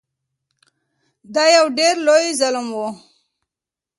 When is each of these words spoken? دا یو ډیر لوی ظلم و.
دا 1.33 1.43
یو 1.57 1.65
ډیر 1.77 1.95
لوی 2.07 2.27
ظلم 2.39 2.67
و. 2.73 2.77